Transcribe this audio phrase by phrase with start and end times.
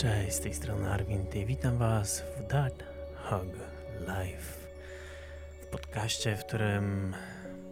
[0.00, 2.84] Cześć, z tej strony Arwin i witam Was w That
[3.16, 3.56] Hug
[4.00, 4.68] Life.
[5.62, 7.14] W podcaście, w którym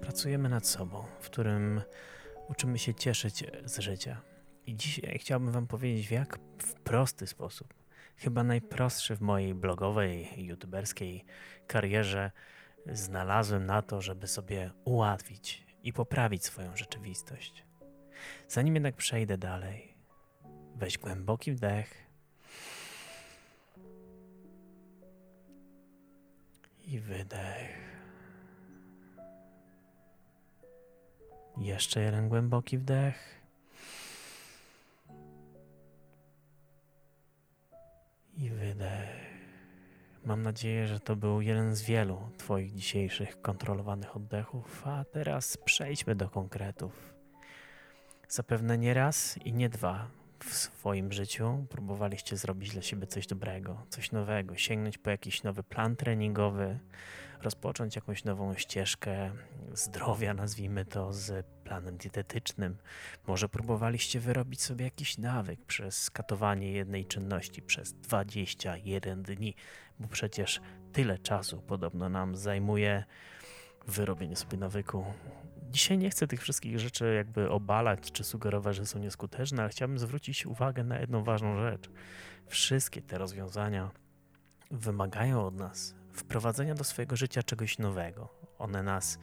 [0.01, 1.83] pracujemy nad sobą, w którym
[2.49, 4.21] uczymy się cieszyć z życia.
[4.67, 7.75] I dzisiaj chciałbym Wam powiedzieć, w jak w prosty sposób,
[8.17, 11.25] chyba najprostszy w mojej blogowej, youtuberskiej
[11.67, 12.31] karierze,
[12.87, 17.65] znalazłem na to, żeby sobie ułatwić i poprawić swoją rzeczywistość.
[18.49, 19.95] Zanim jednak przejdę dalej,
[20.77, 22.08] weź głęboki wdech
[26.89, 27.79] i wydech.
[31.57, 33.41] Jeszcze jeden głęboki wdech.
[38.37, 39.29] I wydech.
[40.25, 46.15] Mam nadzieję, że to był jeden z wielu Twoich dzisiejszych kontrolowanych oddechów, a teraz przejdźmy
[46.15, 47.15] do konkretów.
[48.29, 53.87] Zapewne nie raz i nie dwa w swoim życiu próbowaliście zrobić dla siebie coś dobrego,
[53.89, 56.79] coś nowego, sięgnąć po jakiś nowy plan treningowy,
[57.43, 59.31] rozpocząć jakąś nową ścieżkę
[59.73, 62.77] zdrowia, nazwijmy to, z planem dietetycznym.
[63.27, 69.55] Może próbowaliście wyrobić sobie jakiś nawyk przez katowanie jednej czynności przez 21 dni,
[69.99, 70.61] bo przecież
[70.93, 73.05] tyle czasu podobno nam zajmuje
[73.87, 75.05] wyrobienie sobie nawyku.
[75.71, 79.99] Dzisiaj nie chcę tych wszystkich rzeczy jakby obalać czy sugerować, że są nieskuteczne, ale chciałbym
[79.99, 81.91] zwrócić uwagę na jedną ważną rzecz.
[82.47, 83.91] Wszystkie te rozwiązania
[84.71, 88.29] wymagają od nas wprowadzenia do swojego życia czegoś nowego.
[88.59, 89.19] One nas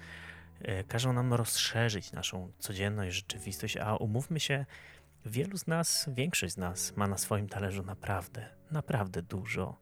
[0.61, 4.65] e, każą nam rozszerzyć naszą codzienność, rzeczywistość, a umówmy się,
[5.25, 9.77] wielu z nas, większość z nas ma na swoim talerzu naprawdę, naprawdę dużo.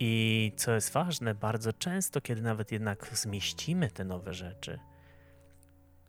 [0.00, 4.78] I co jest ważne, bardzo często, kiedy nawet jednak zmieścimy te nowe rzeczy,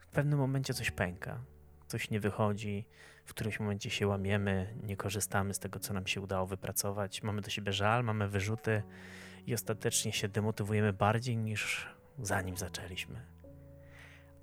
[0.08, 1.40] w pewnym momencie coś pęka,
[1.88, 2.86] coś nie wychodzi,
[3.26, 7.42] w którymś momencie się łamiemy, nie korzystamy z tego, co nam się udało wypracować, mamy
[7.42, 8.84] do siebie żal, mamy wyrzuty
[9.46, 11.88] i ostatecznie się demotywujemy bardziej niż
[12.20, 13.26] zanim zaczęliśmy.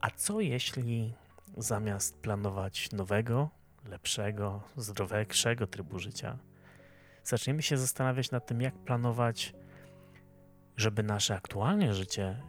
[0.01, 1.15] A co jeśli
[1.57, 3.51] zamiast planować nowego,
[3.85, 6.39] lepszego, zdrowszego trybu życia,
[7.25, 9.55] zaczniemy się zastanawiać nad tym, jak planować,
[10.77, 12.43] żeby nasze aktualne życie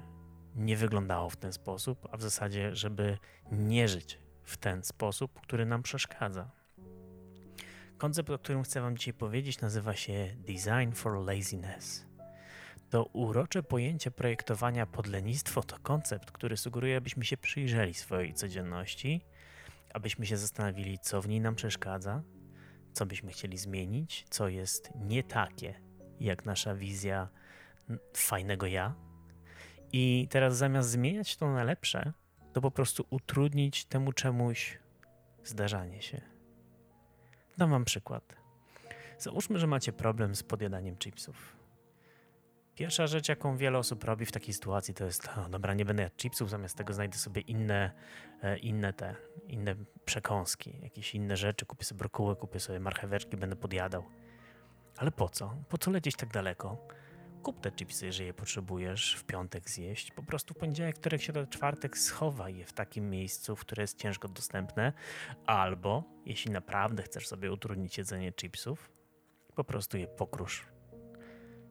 [0.56, 3.18] nie wyglądało w ten sposób, a w zasadzie, żeby
[3.52, 6.52] nie żyć w ten sposób, który nam przeszkadza.
[7.98, 12.06] Koncept, o którym chcę Wam dzisiaj powiedzieć, nazywa się Design for Laziness.
[12.90, 19.22] To urocze pojęcie projektowania pod lenistwo to koncept, który sugeruje, abyśmy się przyjrzeli swojej codzienności,
[19.94, 22.24] abyśmy się zastanowili, co w niej nam przeszkadza,
[22.94, 25.82] co byśmy chcieli zmienić, co jest nie takie,
[26.20, 27.30] jak nasza wizja
[28.14, 29.05] fajnego ja.
[29.94, 32.14] I teraz zamiast zmieniać to na lepsze,
[32.54, 34.80] to po prostu utrudnić temu czemuś
[35.44, 36.22] zdarzanie się.
[37.58, 38.36] Dam wam przykład.
[39.18, 41.56] Załóżmy, że macie problem z podjadaniem chipsów.
[42.76, 46.04] Pierwsza rzecz, jaką wiele osób robi w takiej sytuacji, to jest, o, dobra, nie będę
[46.04, 47.92] jadł chipsów, zamiast tego znajdę sobie inne,
[48.44, 49.16] e, inne te,
[49.48, 49.76] inne
[50.06, 54.04] przekąski, jakieś inne rzeczy, kupię sobie brokuły, kupię sobie marcheweczki, będę podjadał.
[54.98, 55.56] Ale po co?
[55.70, 56.88] Po co lecieć tak daleko?
[57.46, 60.12] Kup te chipsy, jeżeli je potrzebujesz, w piątek zjeść.
[60.12, 63.98] Po prostu w poniedziałek, wtorek, środę, czwartek schowaj je w takim miejscu, w które jest
[63.98, 64.94] ciężko dostępne.
[65.46, 68.92] Albo, jeśli naprawdę chcesz sobie utrudnić jedzenie chipsów,
[69.56, 70.66] po prostu je pokrusz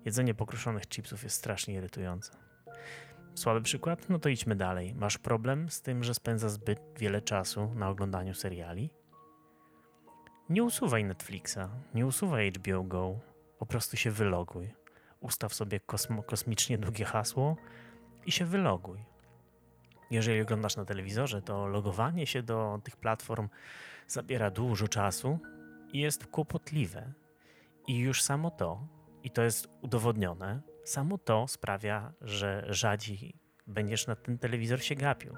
[0.05, 2.33] Jedzenie pokruszonych chipsów jest strasznie irytujące.
[3.35, 4.09] Słaby przykład?
[4.09, 4.95] No to idźmy dalej.
[4.95, 8.91] Masz problem z tym, że spędza zbyt wiele czasu na oglądaniu seriali?
[10.49, 13.19] Nie usuwaj Netflixa, nie usuwaj HBO Go,
[13.59, 14.84] po prostu się wyloguj.
[15.25, 15.81] Ustaw sobie
[16.27, 17.57] kosmicznie długie hasło
[18.27, 19.05] i się wyloguj.
[20.11, 23.49] Jeżeli oglądasz na telewizorze, to logowanie się do tych platform
[24.07, 25.39] zabiera dużo czasu
[25.93, 27.13] i jest kłopotliwe.
[27.87, 28.87] I już samo to
[29.23, 33.35] i to jest udowodnione, samo to sprawia, że rzadziej
[33.67, 35.37] będziesz na ten telewizor się gapił.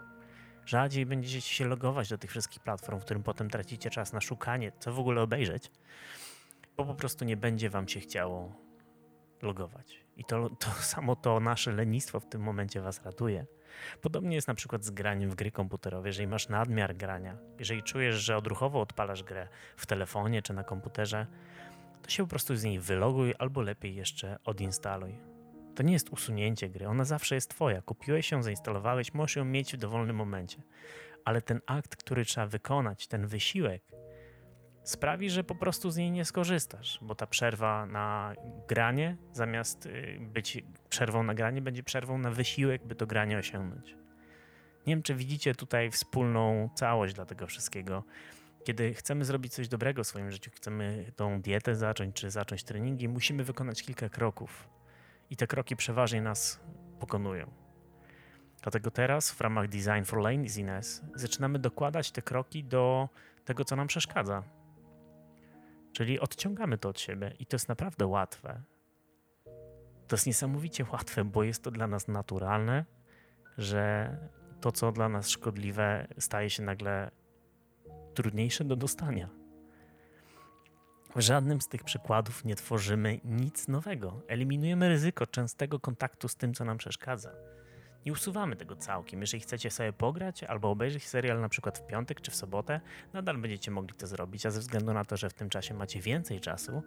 [0.65, 4.73] Rzadziej będziecie się logować do tych wszystkich platform, w którym potem tracicie czas na szukanie,
[4.79, 5.71] co w ogóle obejrzeć,
[6.77, 8.66] bo po prostu nie będzie wam się chciało
[9.43, 10.05] logować.
[10.17, 13.47] I to, to samo to nasze lenistwo w tym momencie was ratuje.
[14.01, 16.09] Podobnie jest na przykład z graniem w gry komputerowe.
[16.09, 21.27] Jeżeli masz nadmiar grania, jeżeli czujesz, że odruchowo odpalasz grę w telefonie czy na komputerze,
[22.03, 25.15] to się po prostu z niej wyloguj albo lepiej jeszcze odinstaluj.
[25.75, 27.83] To nie jest usunięcie gry, ona zawsze jest twoja.
[27.83, 30.63] Kupiłeś ją, zainstalowałeś, możesz ją mieć w dowolnym momencie.
[31.25, 33.83] Ale ten akt, który trzeba wykonać, ten wysiłek,
[34.87, 38.35] sprawi, że po prostu z niej nie skorzystasz, bo ta przerwa na
[38.69, 43.97] granie, zamiast y, być przerwą na granie, będzie przerwą na wysiłek, by to granie osiągnąć.
[44.87, 48.05] Nie wiem, czy widzicie tutaj wspólną całość dla tego wszystkiego
[48.65, 53.09] Kiedy chcemy zrobić coś dobrego w swoim życiu, chcemy tą dietę zacząć, czy zacząć treningi,
[53.09, 54.69] musimy wykonać kilka kroków.
[55.31, 56.61] I te kroki przeważnie nas
[57.01, 57.51] pokonują.
[58.63, 63.09] Dlatego teraz w ramach Design for Laziness zaczynamy dokładać te kroki do
[63.45, 64.56] tego, co nam przeszkadza.
[65.97, 68.63] Czyli odciągamy to od siebie i to jest naprawdę łatwe.
[70.09, 72.85] To jest niesamowicie łatwe, bo jest to dla nas naturalne,
[73.59, 74.17] że
[74.61, 77.11] to, co dla nas szkodliwe, staje się nagle
[78.15, 79.29] trudniejsze do dostania.
[81.15, 84.23] W żadnym z tych przykładów nie tworzymy nic nowego.
[84.29, 87.33] Eliminujemy ryzyko częstego kontaktu z tym, co nam przeszkadza.
[88.07, 89.21] Nie usuwamy tego całkiem.
[89.21, 92.81] Jeżeli chcecie sobie pograć albo obejrzeć serial na przykład w piątek czy w sobotę,
[93.13, 96.01] nadal będziecie mogli to zrobić, a ze względu na to, że w tym czasie macie
[96.01, 96.83] więcej czasu,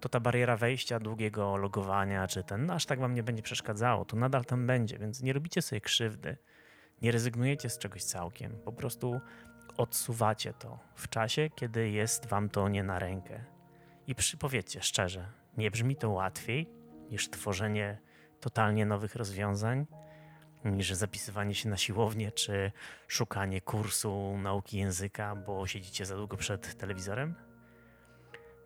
[0.00, 4.04] to ta bariera wejścia, długiego logowania, czy ten, no aż tak wam nie będzie przeszkadzało,
[4.04, 6.36] to nadal tam będzie, więc nie robicie sobie krzywdy,
[7.02, 9.20] nie rezygnujecie z czegoś całkiem, po prostu
[9.76, 13.44] odsuwacie to w czasie, kiedy jest wam to nie na rękę.
[14.06, 16.68] I przy, powiedzcie szczerze, nie brzmi to łatwiej
[17.10, 17.98] niż tworzenie
[18.40, 19.86] totalnie nowych rozwiązań,
[20.64, 22.72] niż zapisywanie się na siłownię, czy
[23.08, 27.34] szukanie kursu nauki języka, bo siedzicie za długo przed telewizorem?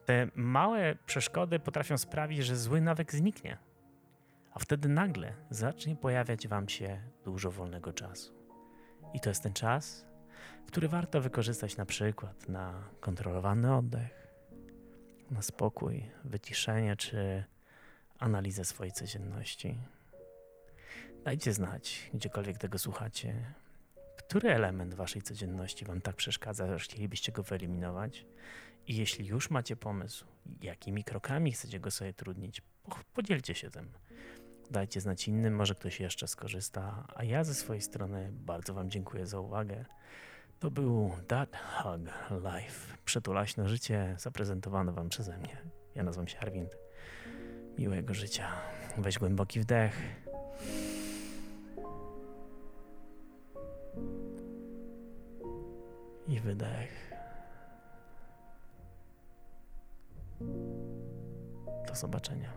[0.05, 3.59] Te małe przeszkody potrafią sprawić, że zły nawyk zniknie,
[4.53, 8.35] a wtedy nagle zacznie pojawiać Wam się dużo wolnego czasu.
[9.15, 10.07] I to jest ten czas,
[10.67, 14.29] który warto wykorzystać na przykład na kontrolowany oddech,
[15.31, 17.45] na spokój, wyciszenie czy
[18.19, 19.79] analizę swojej codzienności.
[21.25, 23.55] Dajcie znać, gdziekolwiek tego słuchacie,
[24.17, 28.27] który element waszej codzienności wam tak przeszkadza, że chcielibyście go wyeliminować
[28.87, 30.25] i jeśli już macie pomysł,
[30.63, 32.63] jakimi krokami chcecie go sobie trudnić,
[33.15, 33.91] podzielcie się tym.
[34.71, 37.07] Dajcie znać innym, może ktoś jeszcze skorzysta.
[37.15, 39.85] A ja ze swojej strony bardzo Wam dziękuję za uwagę.
[40.59, 42.01] To był That Hug
[42.31, 42.97] Life.
[43.05, 45.57] Przytulaśne życie zaprezentowane Wam przeze mnie.
[45.95, 46.77] Ja nazywam się Arwind.
[47.79, 48.49] Miłego życia.
[48.99, 50.24] Weź głęboki wdech.
[56.35, 57.15] I wydech.
[61.89, 62.53] Do zobaczenia.